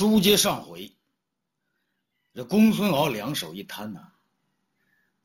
[0.00, 0.94] 书接上回，
[2.32, 4.00] 这公孙敖两手一摊呐，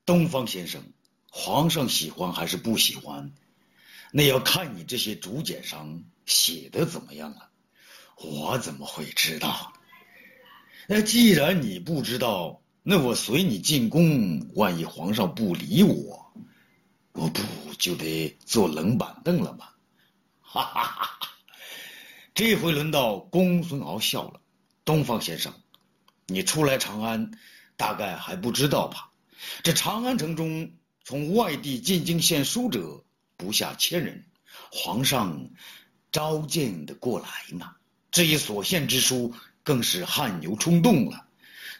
[0.05, 0.83] 东方先生，
[1.31, 3.33] 皇上喜欢还是不喜欢？
[4.11, 7.49] 那要看你这些竹简上写的怎么样了。
[8.17, 9.71] 我怎么会知道？
[10.89, 16.33] 那既然你不知道，那我随你进宫，万一皇上不理我，
[17.13, 17.41] 我不
[17.79, 19.69] 就得坐冷板凳了吗？
[20.41, 21.29] 哈哈哈哈！
[22.33, 24.41] 这回轮到公孙敖笑了。
[24.85, 25.51] 东方先生，
[26.27, 27.31] 你初来长安，
[27.75, 29.09] 大概还不知道吧？
[29.63, 30.71] 这长安城中，
[31.03, 33.03] 从外地进京献书者
[33.35, 34.23] 不下千人，
[34.71, 35.49] 皇上
[36.11, 37.73] 召见的过来呢。
[38.11, 41.27] 这一所献之书，更是汗牛充栋了。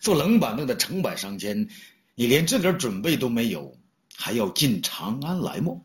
[0.02, 1.70] 坐冷板凳的成百上千，
[2.16, 3.78] 你连这点准备都没有，
[4.16, 5.80] 还要进长安来吗？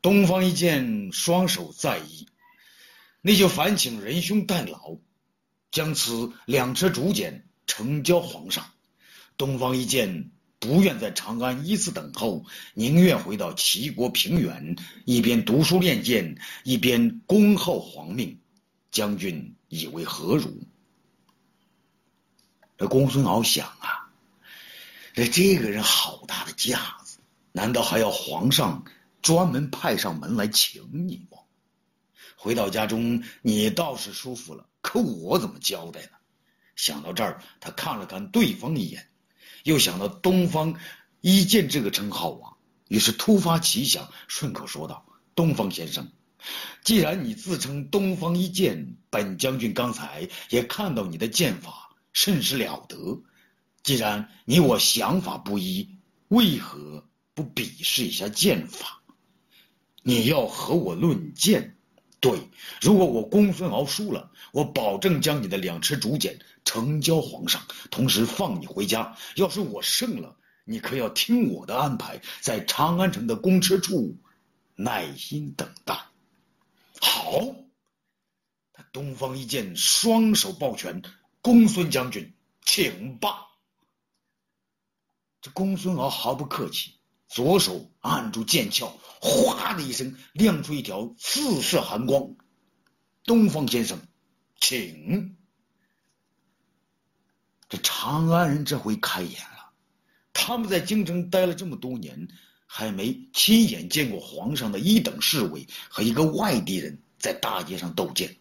[0.00, 2.26] 东方一见，双手在意。
[3.26, 4.98] 那就烦请仁兄代劳，
[5.70, 8.66] 将此两车竹简呈交皇上。
[9.38, 12.44] 东方一见，不愿在长安依次等候，
[12.74, 18.38] 宁愿回到齐国平原，一边读书练剑，一边恭候皇命。
[18.90, 20.62] 将军以为何如？
[22.76, 24.12] 这公孙敖想啊，
[25.14, 27.16] 这这个人好大的架子，
[27.52, 28.84] 难道还要皇上
[29.22, 31.38] 专门派上门来请你吗？
[32.36, 36.10] 回到家中，你倒是舒服了，可我怎么交代呢？
[36.76, 39.08] 想到这儿，他看了看对方一眼，
[39.62, 40.74] 又想到东方
[41.20, 42.52] 一剑这个称号啊，
[42.88, 46.10] 于是突发奇想，顺口说道：“东方先生，
[46.82, 53.22] 既然你自称东方一剑，本将军刚才也看到你的剑法甚是了得。
[53.84, 55.88] 既然你我想法不一，
[56.28, 59.00] 为何不比试一下剑法？
[60.02, 61.76] 你要和我论剑？”
[62.24, 62.48] 对，
[62.80, 69.14] 如果我公孙敖输了，我保证将你的两车竹简呈交皇上，同时放你回家。
[69.36, 74.16] 要是我胜了，你可要听我的安排，在长安城的公车处
[74.74, 75.94] 耐心等待。
[76.98, 77.42] 好，
[78.72, 81.02] 他东方一剑，双手抱拳，
[81.42, 82.32] 公孙将军，
[82.62, 83.48] 请吧。
[85.42, 86.94] 这公孙敖毫不客气。
[87.34, 92.36] 左手按住剑鞘，哗的一声，亮出一条四射寒光。
[93.24, 93.98] 东方先生，
[94.60, 95.36] 请。
[97.68, 99.72] 这长安人这回开眼了，
[100.32, 102.28] 他们在京城待了这么多年，
[102.66, 108.36] 还没亲眼见过皇上的一等侍卫和一个外地人在大街上斗剑。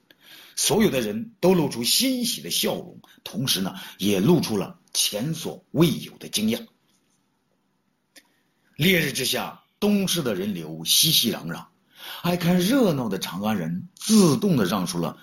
[0.55, 6.67] 所有的人都露出欣喜的笑容，同时呢，也露出了前所未有的惊讶。
[8.75, 11.65] 烈日之下，东市的人流熙熙攘攘，
[12.23, 15.15] 爱看热闹的长安人自动的让出了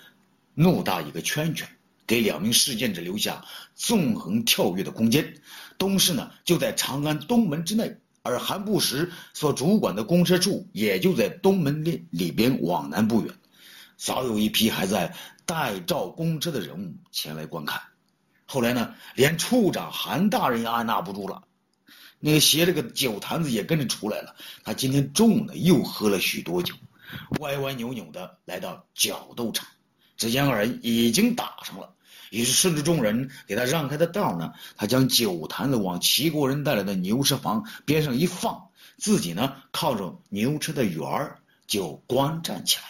[0.55, 1.67] 偌大一个圈圈，
[2.07, 3.43] 给两名侍剑者留下
[3.75, 5.35] 纵横跳跃的空间。
[5.77, 13.33] 东市呢就在长安东门之内，而韩不时所主管的公车处也就在东门里里边往南不远。
[13.97, 15.13] 早有一批还在
[15.45, 17.81] 待召公车的人物前来观看，
[18.45, 21.43] 后来呢，连处长韩大人也按捺不住了。
[22.23, 24.35] 那个携着个酒坛子也跟着出来了。
[24.63, 26.75] 他今天中午呢又喝了许多酒，
[27.39, 29.67] 歪歪扭扭的来到角斗场，
[30.17, 31.93] 只见二人已经打上了，
[32.29, 42.83] 于是顺着众人给他让开的道呢，他将酒坛子往齐国人带来的牛车房边上一放，自己呢靠着牛车的圆儿就观战起来。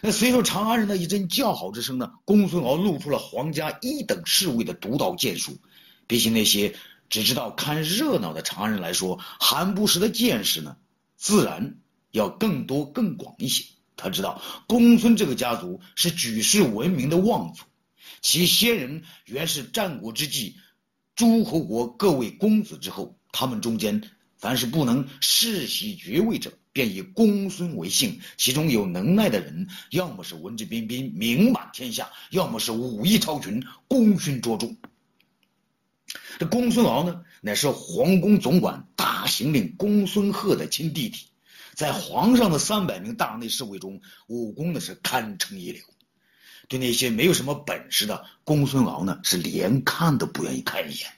[0.00, 5.58] 那随着长安人的一阵叫好之声呢，公孙敖露出了皇家一等侍卫的独到剑术，
[6.06, 6.74] 比起那些。
[7.08, 10.76] 只知道看热闹的常人来说，韩不时的见识呢，
[11.16, 11.76] 自然
[12.10, 13.64] 要更多更广一些。
[13.96, 17.62] 他知道公孙这个家族是举世闻名的望族，
[18.20, 20.56] 其先人原是战国之际
[21.14, 24.02] 诸侯国各位公子之后，他们中间
[24.36, 28.20] 凡是不能世袭爵位者，便以公孙为姓。
[28.36, 34.66] 其中有能耐的人，要么是文质彬彬、名满天下，要么是武艺超群、功勋卓著。
[36.38, 41.26] 这公孙敖呢，乃是皇宫总管大行令公孙贺的亲弟弟，
[41.74, 45.82] 在皇上的三百名大内侍卫中，武功呢是堪称一流。
[46.66, 51.08] 对那些没有什么本事的公孙敖呢，是连看都不愿意看一眼。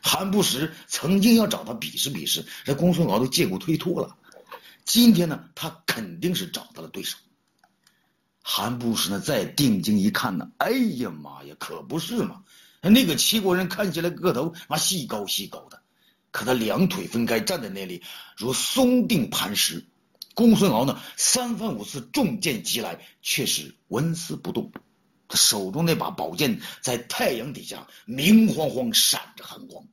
[0.00, 4.16] 韩不时曾经要找他比试比试，这公孙敖都借故推脱了。
[4.84, 7.18] 今天呢，他肯定是找到了对手。
[8.42, 12.42] 韩不时呢，再定睛一看呢，哎呀妈呀，可不是嘛！
[12.90, 15.80] 那个齐国人看起来个头妈细高细高的，
[16.30, 18.02] 可他两腿分开站在那里
[18.36, 19.86] 如松定磐石。
[20.34, 24.72] 公孙敖呢，三番五次重剑袭来，却是纹丝不动。
[25.28, 29.86] 他手中那把宝剑在太阳底下明晃晃闪着寒光。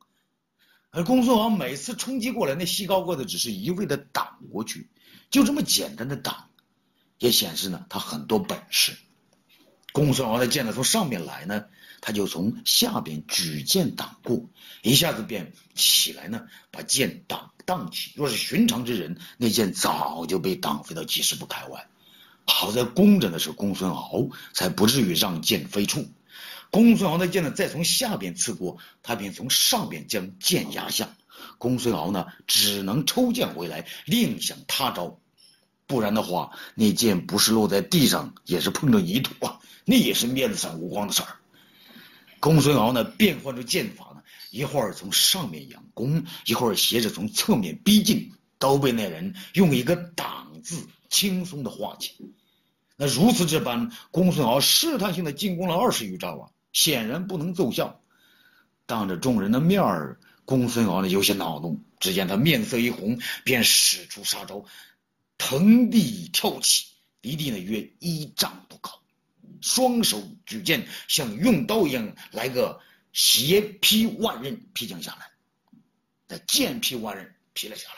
[0.91, 4.89] 而公孙敖每次冲击过来，那细高个子只是一味的挡过去，
[5.29, 6.49] 就这么简单的挡，
[7.19, 8.97] 也显示呢他很多本事。
[9.91, 11.65] 公孙敖的剑呢从上面来呢，
[12.01, 14.45] 他就从下边举剑挡过，
[14.81, 16.41] 一下子便起来呢，
[16.71, 18.11] 把剑挡荡起。
[18.15, 21.87] 若是寻常之人，那剑早就被挡飞到几十步开外。
[22.45, 26.07] 好在攻着的是公孙敖，才不至于让剑飞出。
[26.71, 31.15] 公孙敖的剑呢，再从下边刺过，他便从上边将剑压下。
[31.57, 35.19] 公孙敖呢，只能抽剑回来，另想他招。
[35.87, 41.38] 不然的话，那剑不是落在地上，也是碰着泥土啊，那也是面子上无光的事儿。
[42.39, 52.11] 公孙敖呢，变换着剑法呢，一会儿从上面仰攻，一会儿斜着从侧面逼近，都被那人用一个“挡”字轻松的化解。
[52.95, 56.49] 那如此这般，公孙敖试探性的进攻了二十余招啊。
[56.71, 57.99] 显然不能奏效，
[58.85, 61.81] 当着众人的面儿，公孙敖呢有些恼怒。
[61.99, 64.63] 只见他面色一红，便使出杀招，
[65.39, 66.85] 腾地跳起，
[67.21, 69.01] 离地呢约一丈不高，
[69.61, 72.79] 双手举剑，像用刀一样来个
[73.13, 75.31] 斜劈万刃，劈将下来。
[76.27, 77.95] 那剑劈万刃，劈了下来。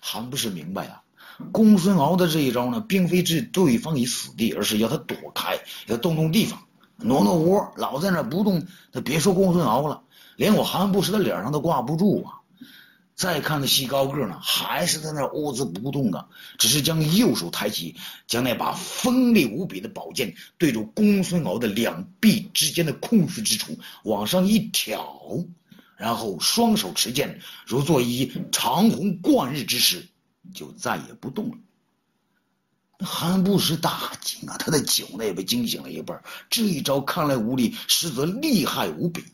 [0.00, 1.02] 韩不是明白啊，
[1.50, 6.62] 公孙敖的这一招呢，并非置对方于死地，而是要他躲开，要动动地方。
[6.96, 10.02] 挪挪窝，老在那不动，他别说公孙敖了，
[10.36, 12.38] 连我韩不时的脸上都挂不住啊！
[13.14, 16.28] 再看那细高个呢，还是在那兀自不动的，
[16.58, 17.94] 只是将右手抬起，
[18.26, 25.44] 将那把锋利无比的宝剑对着公孙敖的两臂之间的空隙之处往上一挑，
[25.96, 30.08] 然后双手持剑，如坐一长虹贯日之势，
[30.52, 31.56] 就再也不动了。
[32.98, 36.20] 韩不时大惊啊，他的酒呢也被惊醒了一半。
[36.50, 39.24] 这一招看来无力，实则厉害无比。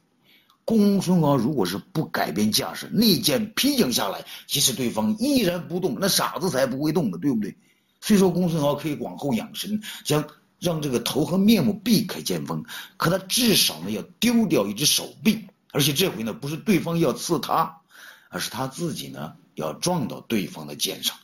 [0.70, 7.56] 公孙敖如果是不改变架势，那剑劈将下来，即使对方依然不动，那傻子才不会动的，对不对？
[8.00, 10.24] 虽说公孙敖可以往后仰身，将
[10.60, 12.64] 让这个头和面目避开剑锋，
[12.96, 17.80] 可他至少呢要丢掉一只手臂，而且这回呢不是对方要刺他，
[18.28, 21.16] 而是他自己呢要撞到对方的剑上。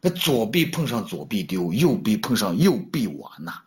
[0.00, 3.60] 那左臂碰上左臂丢，右臂碰上右臂完呐。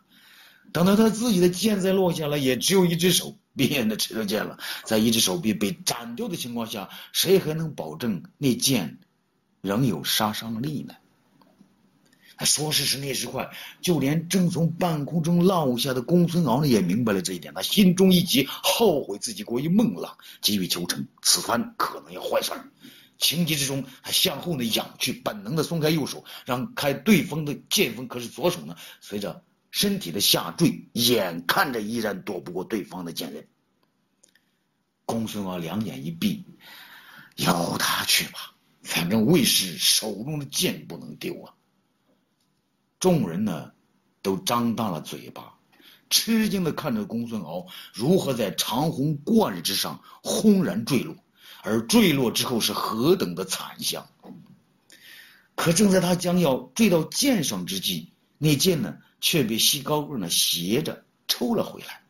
[0.74, 4.58] 等到他自己的剑再落下来，也只有一只手变得持着剑了。
[4.82, 8.98] 在一只手臂被斩掉的情况下，谁还能保证那剑
[9.60, 10.94] 仍有杀伤力呢？
[12.44, 13.48] 说时迟，那时快，
[13.80, 17.54] 就连正从半空中落下的公孙敖呢，也明白了这一点。
[17.54, 22.50] 他心中一急，后悔自己过于猛浪，急于求成，此番可能要坏事。
[23.18, 28.08] 情急之中，他向后呢仰去，本能的松开右手，让开对方的剑锋。
[28.08, 29.44] 可是左手呢，随着
[29.74, 33.44] 身体的下坠，眼看着依然躲不过对方的剑刃。
[35.04, 36.46] 公孙敖两眼一闭，
[37.34, 38.54] 由他去吧，
[38.84, 41.52] 反正卫士手中的剑不能丢啊。
[43.00, 43.72] 众人呢，
[44.22, 45.58] 都张大了嘴巴，
[46.08, 51.16] 吃惊的看着公孙敖如何在长虹贯之上轰然坠落。
[51.64, 54.08] 而坠落之后是何等的惨象！
[55.56, 62.02] 可正在他将要坠到剑上之际，那剑呢却被细高个呢斜着抽了回来，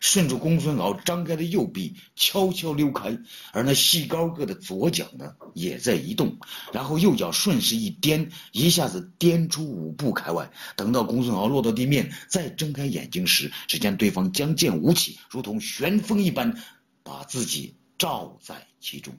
[0.00, 3.16] 顺着公孙敖张开的右臂悄悄溜开，
[3.52, 6.36] 而那细高个的左脚呢也在移动，
[6.72, 10.50] 然后右脚顺势一颠，一下子颠出五步开外。
[10.74, 16.60] 等到公孙敖落到地面，再睁开眼睛时，只见对方将剑舞起，如同旋风一般，
[17.04, 17.76] 把自己。
[17.98, 19.12] 罩在其中，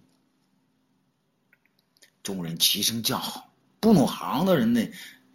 [2.23, 3.53] 众人齐声叫好。
[3.81, 4.87] 不懂行的人呢，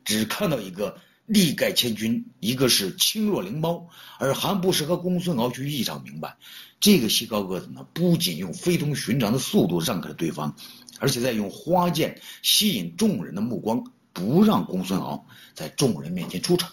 [0.02, 3.88] 只看到一个力盖千钧，一个是轻若灵猫。
[4.18, 6.36] 而韩不时和公孙敖却异常明白，
[6.80, 10.54] 这个细高个子呢，不仅用非同寻常的速度让开了对方，
[10.98, 16.72] 而且在用花剑吸引众人的目光，不让公孙敖在众人面前出场。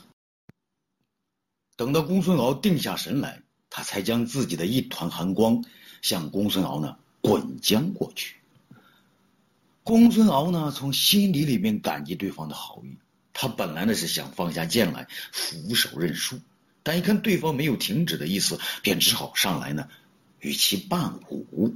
[1.75, 5.63] 等到公孙敖定下神来，他才将自己的一团寒光。
[6.01, 8.37] 向公孙敖呢滚将过去。
[9.83, 12.97] 公孙敖呢从心底里面感激对方的好意，
[13.33, 16.39] 他本来呢是想放下剑来俯首认输，
[16.83, 19.87] 但一看对方没有停止的意思，便只好上来呢
[20.39, 21.73] 与其伴舞。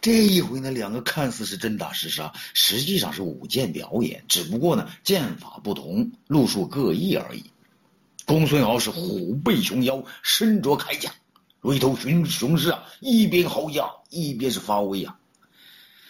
[0.00, 7.42] 这一回呢，两个看似是真打实杀，实际上是舞剑表演，只不过呢剑法不同，路数各异而已。
[8.26, 11.10] 公孙敖是虎背熊腰，身着铠甲。
[11.60, 15.18] 如一头雄雄狮啊，一边嚎叫，一边是发威啊。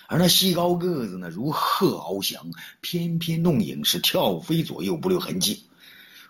[0.09, 2.45] 而那细高个子呢，如鹤翱翔，
[2.81, 5.67] 翩翩弄影，是跳飞左右不留痕迹。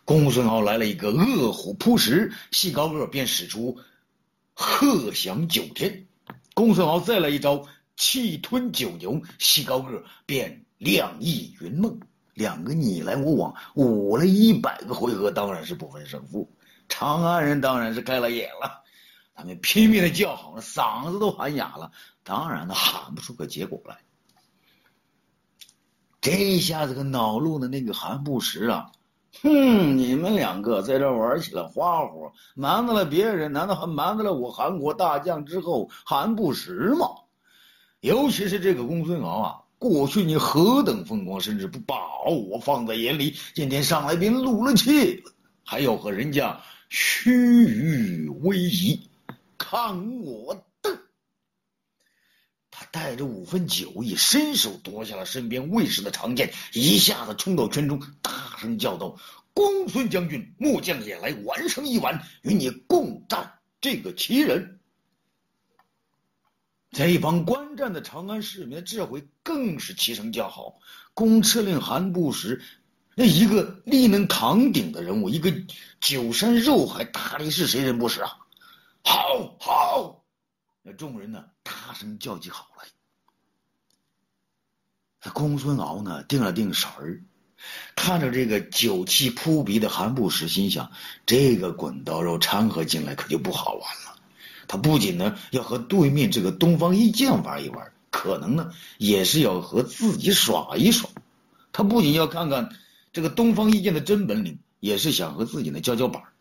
[0.04, 3.76] 公孙敖来了一个饿虎扑食，细高个便使出
[4.54, 6.06] 鹤翔九天。
[6.54, 7.66] 公孙敖再来一招
[7.96, 11.98] 气吞九牛，细高个便亮翼云梦。
[12.34, 16.48] 两个你来我往，舞了一百个回合，当然是不分胜负。
[16.88, 18.84] 长安人当然是开了眼了，
[19.36, 21.92] 他们拼命的叫好了，嗓子都喊哑了，
[22.24, 23.98] 当然呢喊不出个结果来。
[26.22, 28.90] 这一下子个恼怒的那个韩不时啊，
[29.42, 37.06] 哼，你们两个在这玩起了花活，瞒得了别人，难道还瞒得了我韩国大将之后韩不时吗？
[38.00, 45.22] 尤其是这个公孙敖啊，过去你何等风光，甚至不把我放在眼里，今天上来便怒了气，
[45.62, 48.98] 还要和人家虚与委蛇，
[49.68, 50.96] 看我的！
[52.70, 59.18] 他带着五分酒意，伸手夺下了身边卫士的长剑，一下子冲到圈中，大声叫道
[59.52, 64.78] ：“公孙将军，末将也来完成一碗，与你共战这个奇人。”
[66.94, 70.78] 在一旁观战的长安市民，这回更是齐声叫好。
[71.12, 72.62] 公车令韩不时，
[73.16, 75.52] 那一个力能扛鼎的人物，一个
[76.00, 78.30] 九山肉海大力士，谁人不识啊？
[79.08, 80.24] 好，好！
[80.82, 82.84] 那众人呢，大声叫起好来。
[85.30, 87.22] 公孙敖呢，定了定神儿，
[87.94, 90.90] 看着这个酒气扑鼻的韩不时，心想：
[91.24, 94.18] 这个滚刀肉掺和进来，可就不好玩了。
[94.66, 101.08] 他不仅呢要和对面这个东方一剑玩一玩，可能呢也是要和自己耍一耍。
[101.70, 102.76] 他不仅要看看
[103.12, 106.32] 这个东方一剑的真本领，也是想和自己呢交交板儿。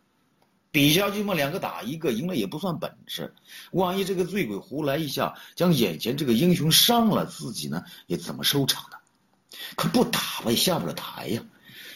[0.75, 3.33] 比下去嘛，两个打一个，赢了也不算本事。
[3.71, 8.97] 万一这个醉鬼胡来一下，将眼前这个英雄伤了，自己呢也怎么收场呢？
[9.75, 11.41] 可不打了也下不了台呀。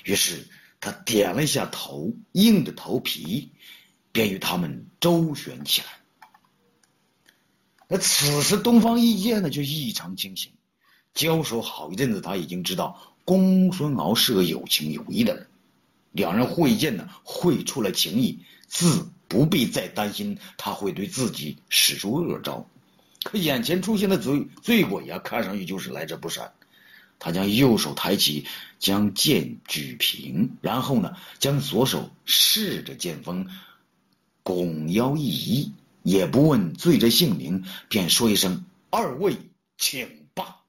[0.05, 0.47] 于是
[0.79, 3.51] 他点了一下头，硬着头皮，
[4.13, 5.87] 便与他们周旋起来。
[7.89, 10.53] 那此时东方一剑呢就异常清醒，
[11.13, 15.47] 交手好一阵子，他已经知道公孙敖是个有情有义的人。
[16.13, 18.39] 两人会剑呢，会出了情谊。
[18.69, 22.65] 自不必再担心他会对自己使出恶招，
[23.23, 26.53] 可眼前出现的醉醉鬼呀，看上去就是来者不善。
[27.17, 28.45] 他将右手抬起，
[28.79, 33.45] 将剑举平，然后呢，将左手试着剑锋，
[34.41, 35.73] 拱腰一移，
[36.03, 39.35] 也不问罪者姓名，便说一声：“二位
[39.77, 40.61] 请吧。”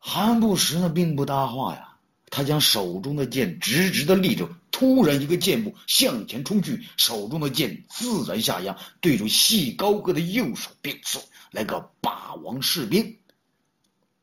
[0.00, 1.92] 韩不时呢，并不搭话呀。
[2.28, 11.18] 他将手中的剑直直的立着，突然一个箭步向前冲去，手中的剑自然下压，对着细高个的右手便刺
[11.50, 13.16] 来个霸王士兵。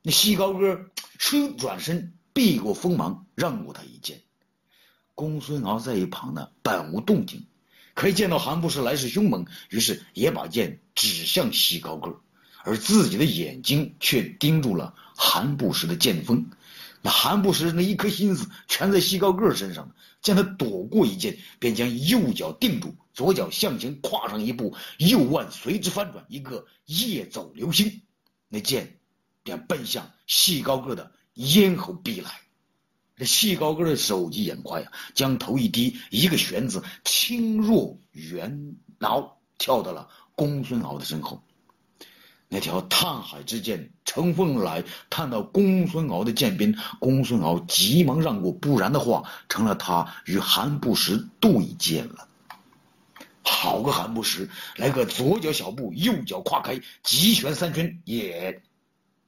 [0.04, 4.22] 那细高个唰转身避过锋芒，让过他一剑。
[5.16, 7.48] 公孙敖在一旁呢，本无动静，
[7.96, 12.22] 可一见到韩不时来势凶猛，于是也把剑指向细高个，
[12.64, 16.52] 而自己的眼睛却盯住了韩不时的剑锋。
[17.06, 28.02] 那韩不时那一颗心思全在西高个身上见他躲过一剑，便将右脚定住，左脚向前跨上一步，右腕随之翻转，一个夜走流星，
[28.48, 29.00] 那剑
[29.44, 32.32] 便奔向细高个的咽喉逼来。
[33.18, 41.44] 这细高个的手疾眼快啊，将头一低，一个旋子，轻若猿挠，跳到了公孙敖的身后。
[42.54, 52.28] 那条探海之剑乘风而来，探到公孙敖的剑边，公孙敖急忙让过，不然的话，成了他与韩不时对剑了。
[53.42, 58.62] 好个韩不时，来个左脚小步，右脚跨开，急旋三圈，也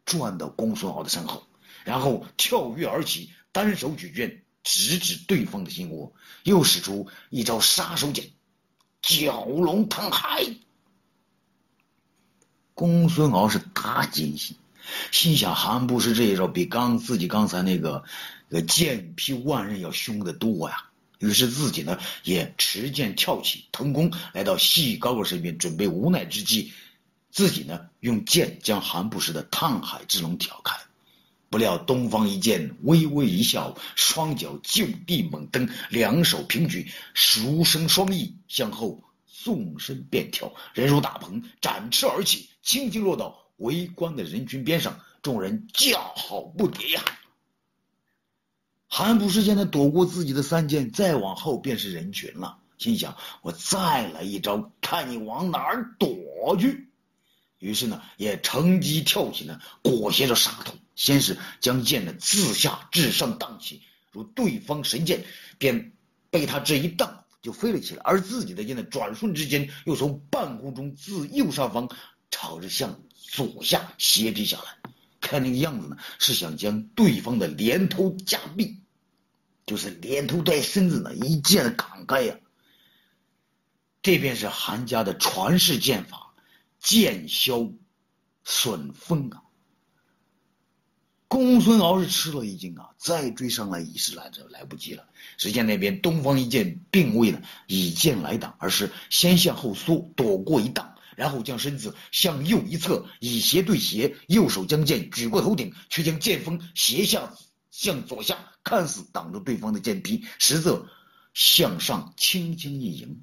[0.05, 1.48] 转到公孙敖的身后，
[1.84, 6.13] 然后跳跃而起，单手举剑，直指对方的心窝，
[6.44, 8.29] 又使出一招杀手锏——
[9.01, 10.46] 蛟龙探海。
[12.75, 14.58] 公孙敖是大惊喜，
[15.10, 18.03] 心想韩不时这一招比刚自己刚才那个
[18.50, 20.84] 个剑劈万刃要凶得多呀。
[21.20, 26.74] 于是自己呢也持剑跳起腾空，来到细高个身边，准备无奈之际，
[27.32, 30.77] 自己呢用剑将韩不时的探海之龙挑开。
[31.50, 39.01] 不料东方一剑微微一笑，双脚就地猛蹬，两手平举，熟生双翼向后。
[39.27, 47.01] 纵身便跳，人如大鹏，展翅而起，轻轻落到围观的人群边上，众人叫好不迭呀。
[48.88, 56.89] 韩不时见他躲过自己的三剑，再往后便是人群了，心想：我再来一招，看你往哪儿躲去。
[57.60, 65.24] 于是呢，也乘机跳起呢，裹挟着杀头，先是将剑呢自下至上荡起，如对方神剑，
[65.60, 65.93] 便
[66.31, 71.88] 被他这一荡就飞了起来，而自己的剑呢，转瞬之间又从半空中自右上方
[72.37, 78.75] 朝着向左下斜劈下来，看那个样子呢，是想将对方的连头夹毙，
[79.65, 82.35] 就是连头带身子呢一剑砍开呀。
[84.01, 86.33] 这便是韩家的传世剑法——
[86.77, 87.71] 剑削
[88.43, 89.41] 损风啊！
[91.29, 95.07] 公孙敖是吃了一惊啊，再追上来已是来着来不及了。
[95.37, 107.34] 只见那边东方一剑并未呢以剑来挡，而是先向后缩，躲过一挡，然后将身子向右一侧，以斜对斜，右手将剑举过头顶，却将剑锋斜下
[107.72, 110.88] 向左下，看似挡住对方的剑劈，实则
[111.34, 113.22] 向上轻轻一迎。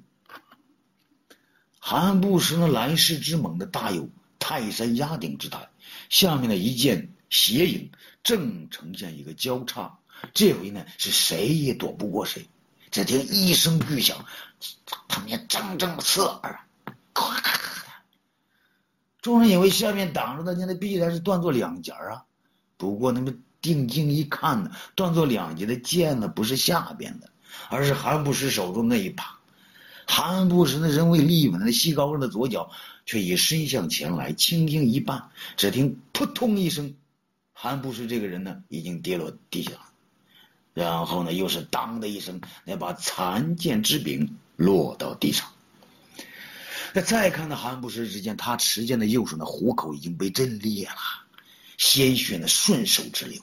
[1.79, 4.09] 韩不时那来势之猛的大有
[4.39, 5.69] 泰山压顶之态，
[6.09, 7.13] 下面的一剑。
[7.29, 7.89] 斜影
[8.21, 9.97] 正呈现一个交叉，
[10.35, 12.45] 这回呢是谁也躲不过谁。
[12.91, 14.23] 只听一声巨响，
[15.07, 16.59] 他们铮铮刺耳，
[19.23, 22.25] 众人以为下面挡着的那必然是断作两截啊。
[22.75, 27.29] 不过他们定睛一看呢，断作两截的剑呢不是下边的，
[27.69, 29.39] 而是韩不时手中那一把。
[30.05, 32.69] 韩不时那人为立稳，那细高个的左脚
[33.05, 35.23] 却已伸向前来，轻轻一绊，
[35.55, 36.93] 只听扑通一声。
[37.53, 39.79] 韩不时这个人呢，已经跌落地下了，
[40.73, 45.47] 然后呢，又是当的一声，那把残剑之柄落到地上。
[46.93, 50.95] 那再看到韩不时，只见他持剑的右手那虎口已经被震裂了，
[51.77, 53.41] 鲜血呢顺手直流。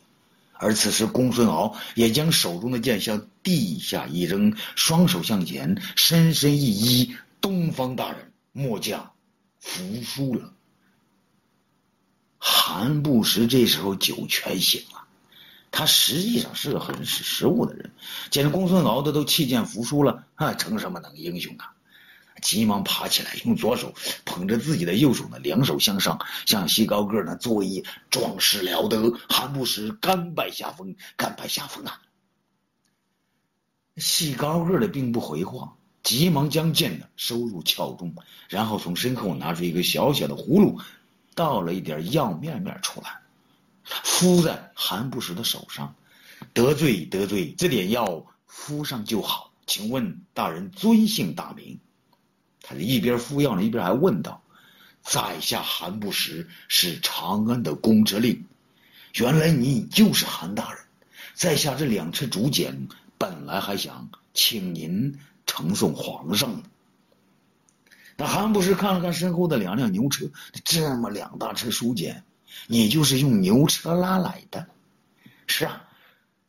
[0.52, 9.10] 而此时公孙敖也将手中的剑向地下一扔，双手向前，深深一揖：“东方大人，末将
[9.58, 10.52] 服输了。”
[12.38, 15.02] 韩不时这时候酒全醒了，
[15.70, 17.90] 他实际上是个很识时务的人，
[18.30, 21.72] 见着公孙敖的都弃剑服输了，啊，成什么能英雄啊？
[22.42, 29.12] 急忙爬起来，用左手捧着自己的右手呢，两手向上，向西高个呢作揖，壮士了得。
[29.28, 32.00] 韩不时甘拜下风，甘拜下风啊！
[33.96, 38.14] 细高个的并不回话，急忙将剑呢收入鞘中，
[38.48, 40.80] 然后从身后拿出一个小小的葫芦。
[41.32, 43.20] 倒了一点药面面出来，
[43.84, 45.94] 敷在韩不时的手上。
[46.52, 49.52] 得罪得罪，这点药敷上就好。
[49.66, 51.78] 请问大人尊姓大名？
[52.62, 54.42] 他一边敷药呢，一边还问道
[55.02, 58.44] ：“在下韩不时是长安的公车令。
[59.14, 60.82] 原来你就是韩大人。
[61.34, 66.62] 在下这两车竹简，本来还想请您呈送皇上呢。”
[68.16, 70.26] 那韩不时看了看身后的两辆牛车，
[70.62, 72.22] 这么两大车书简，
[72.66, 74.68] 你就是用牛车拉来的？
[75.46, 75.88] 是啊，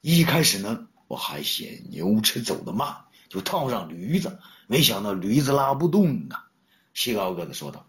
[0.02, 2.94] 一开始呢，我还嫌牛车走得慢，
[3.32, 6.50] 就套上驴子，没想到驴子拉不动啊。
[6.94, 7.88] 西高个子说道：“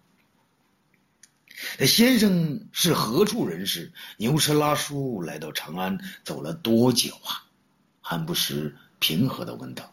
[1.84, 3.92] 先生是何处人士？
[4.18, 7.42] 牛车拉书来到长安，走了多久啊？”
[8.00, 9.92] 韩不时平和的问道：“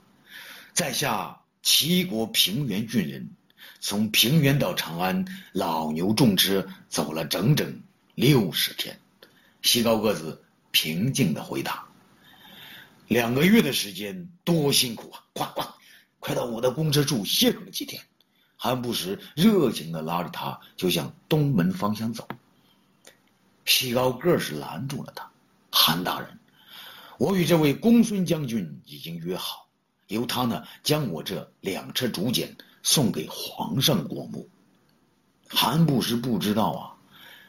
[0.71, 3.27] 在下齐国平原郡人。”
[3.81, 7.81] 从平原到长安，老牛重车走了整整
[8.13, 8.99] 六十天。
[9.63, 11.87] 西高个子平静的回答
[13.09, 15.23] ：“两个月的时间，多辛苦啊！
[15.33, 15.67] 快快
[16.19, 17.99] 快到我的公车处歇上几天。”
[18.55, 22.27] 韩不时热情的拉着他就向东门方向走。
[23.65, 25.27] 西高个是拦住了他
[25.71, 26.37] ：“韩大人，
[27.17, 29.67] 我与这位公孙将军已经约好，
[30.07, 34.47] 由他呢将我这两车竹简。”送给皇上过目。
[35.49, 36.95] 韩不时不知道啊，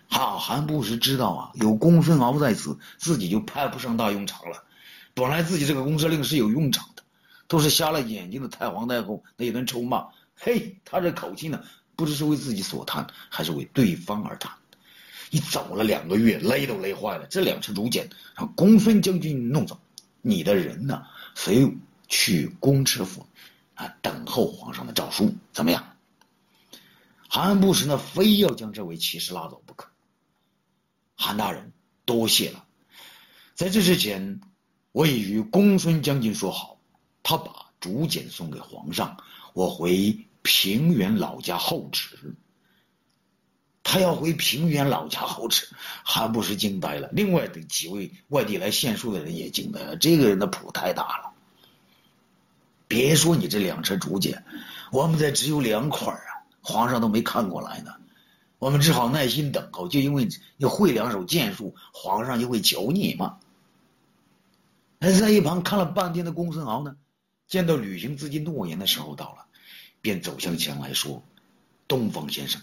[0.09, 4.65] 好，韩不时知道啊，有公孙敖在此，自己就派不上大用场了。
[5.15, 7.03] 本来自己这个公车令是有用场的，
[7.49, 10.07] 都是瞎了眼睛的太皇太后那一顿臭骂。
[10.37, 11.63] 嘿，他这口气呢，
[11.97, 14.53] 不知是为自己所叹，还是为对方而叹。
[15.31, 17.27] 你走了两个月，累都累坏了。
[17.27, 19.79] 这两车竹简让公孙将军弄走，
[20.23, 21.73] 你的人呢，随
[22.09, 23.27] 去公车府。
[23.81, 23.97] 啊！
[24.03, 25.97] 等候皇上的诏书，怎么样？
[27.31, 29.89] 韩不时呢，非要将这位骑士拉走不可。
[31.17, 31.73] 韩大人，
[32.05, 32.63] 多谢了。
[33.55, 34.43] 在这之前，
[34.93, 36.79] 我已与公孙将军说好，
[37.23, 39.17] 他把竹简送给皇上，
[39.53, 42.35] 我回平原老家候旨。
[43.83, 45.69] 他要回平原老家候旨，
[46.05, 47.09] 韩不时惊呆了。
[47.13, 49.97] 另外的几位外地来献书的人也惊呆了。
[49.97, 51.33] 这个人的谱太大了。
[52.87, 54.45] 别说你这两车竹简，
[54.93, 57.95] 我们这只有两块啊，皇上都没看过来呢。
[58.59, 63.39] 我们只好耐心等候，就因为你会两手剑术，皇上就会求你嘛。
[65.01, 66.95] 在一旁看了半天的公孙敖呢，
[67.49, 69.47] 见到履行自己诺言的时候到了，
[70.03, 71.23] 便走向前来说
[71.89, 72.61] ：“东方先生，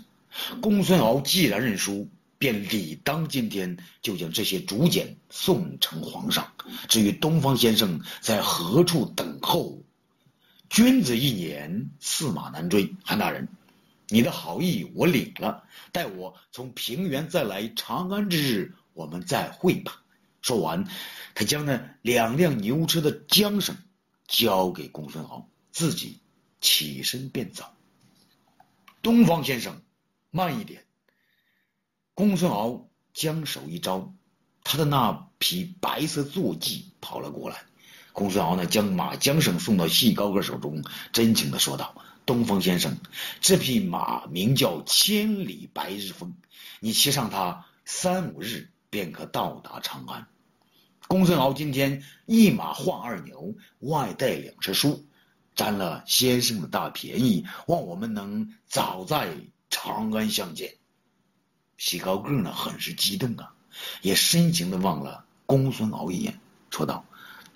[0.62, 6.48] 公孙敖既然认输，便理当今天就将这些竹简送呈皇上。
[6.88, 9.82] 至于东方先生在何处等候，
[10.70, 12.96] 君子一言，驷马难追。
[13.04, 13.48] 韩大人，
[14.10, 20.04] 你的好意我领了，待我从平原再来长安之日，我们再会吧。”
[20.44, 20.88] 说完。
[21.38, 23.78] 他将那两辆牛车的缰绳
[24.28, 26.20] 交给公孙敖，自己
[26.62, 27.64] 起身便走。
[29.04, 29.84] 东方先生，
[30.32, 30.84] 慢一点。
[32.16, 34.16] 公孙敖将手一招，
[34.64, 37.66] 他的那匹白色坐骑跑了过来。
[38.14, 42.98] 公孙敖呢，将马缰绳送到细高个手中，真情的说道：“东方先生，
[43.42, 46.36] 这匹马名叫千里白日风，
[46.80, 50.28] 你骑上它，三五日便可到达长安。”
[51.08, 55.08] 公孙敖今天一马换二牛，外带两只书，
[55.56, 59.34] 占了先生的大便宜，望我们能早在
[59.70, 60.76] 长安相见。
[61.78, 63.54] 喜高个呢，很是激动啊，
[64.02, 66.38] 也深情的望了公孙敖一眼，
[66.72, 67.06] 说道：“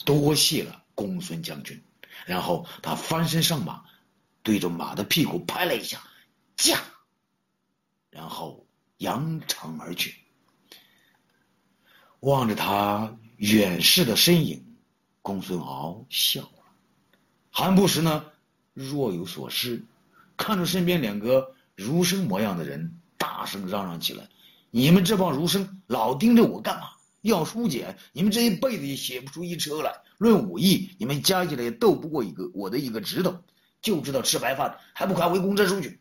[0.06, 1.82] 多谢了，公孙将军。”
[2.26, 3.84] 然后他翻身上马，
[4.44, 6.02] 对着马的屁股拍了一下，
[6.56, 6.80] 驾，
[8.10, 8.66] 然后
[9.00, 10.16] 扬长而去。
[12.22, 13.18] 望着他。
[13.42, 14.64] 远视的身影，
[15.24, 16.64] 公孙敖笑了。
[17.50, 18.24] 韩不时呢，
[18.76, 19.84] 若有所思，
[20.38, 24.30] 看着身边两个儒生模样的人，大声嚷嚷起来
[24.70, 26.90] ：“你们这帮儒生，老盯着我干嘛？
[27.22, 33.36] 要书简，你们这一辈子也写不出一车来；论武艺，你们加起来也斗不过一个我的一个指头，
[33.82, 36.00] 就知道吃白饭，还不快回公车书去！”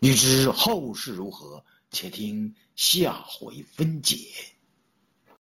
[0.00, 4.18] 欲知后事如何，且听下回分解。